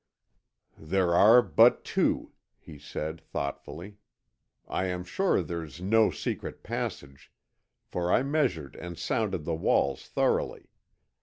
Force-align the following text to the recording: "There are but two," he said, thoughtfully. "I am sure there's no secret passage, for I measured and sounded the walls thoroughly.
"There 0.79 1.13
are 1.13 1.43
but 1.43 1.83
two," 1.85 2.31
he 2.57 2.79
said, 2.79 3.21
thoughtfully. 3.21 3.97
"I 4.67 4.85
am 4.85 5.03
sure 5.03 5.43
there's 5.43 5.79
no 5.79 6.09
secret 6.09 6.63
passage, 6.63 7.31
for 7.85 8.11
I 8.11 8.23
measured 8.23 8.75
and 8.77 8.97
sounded 8.97 9.45
the 9.45 9.53
walls 9.53 10.07
thoroughly. 10.07 10.71